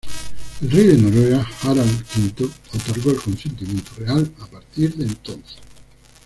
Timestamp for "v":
2.17-2.49